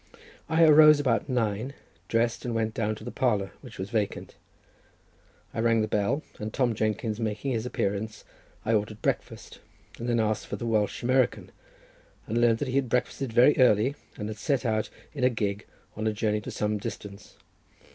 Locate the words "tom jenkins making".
6.49-7.51